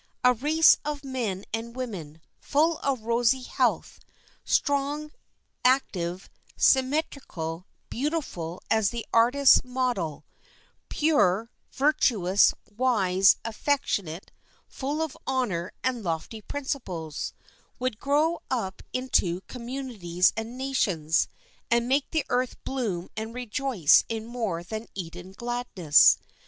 [0.23, 3.99] A race of men and women, full of rosy health,
[4.43, 5.11] strong,
[5.63, 6.27] active,
[6.57, 10.25] symmetrical, beautiful as the artist's model:
[10.89, 14.31] pure, virtuous, wise, affectionate,
[14.67, 17.31] full of honor and lofty principles,
[17.77, 21.27] would grow up into communities and nations,
[21.69, 26.17] and make the earth bloom and rejoice in more than Eden gladness.